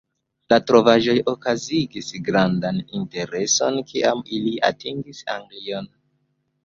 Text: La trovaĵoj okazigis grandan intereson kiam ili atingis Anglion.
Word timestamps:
La 0.53 0.57
trovaĵoj 0.69 1.13
okazigis 1.33 2.09
grandan 2.29 2.81
intereson 3.01 3.79
kiam 3.93 4.25
ili 4.39 4.55
atingis 4.71 5.21
Anglion. 5.39 5.93